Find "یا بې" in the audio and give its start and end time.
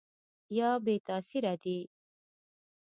0.57-0.95